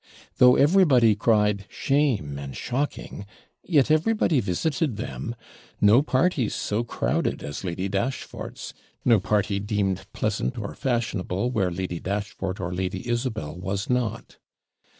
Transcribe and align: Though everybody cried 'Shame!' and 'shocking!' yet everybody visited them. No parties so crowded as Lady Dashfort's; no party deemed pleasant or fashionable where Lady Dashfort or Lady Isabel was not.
Though 0.37 0.55
everybody 0.55 1.13
cried 1.13 1.65
'Shame!' 1.69 2.39
and 2.39 2.57
'shocking!' 2.57 3.23
yet 3.61 3.91
everybody 3.91 4.39
visited 4.39 4.97
them. 4.97 5.35
No 5.79 6.01
parties 6.01 6.55
so 6.55 6.83
crowded 6.83 7.43
as 7.43 7.63
Lady 7.63 7.87
Dashfort's; 7.87 8.73
no 9.05 9.19
party 9.19 9.59
deemed 9.59 10.07
pleasant 10.11 10.57
or 10.57 10.73
fashionable 10.73 11.51
where 11.51 11.69
Lady 11.69 11.99
Dashfort 11.99 12.59
or 12.59 12.73
Lady 12.73 13.07
Isabel 13.07 13.55
was 13.55 13.91
not. 13.91 14.39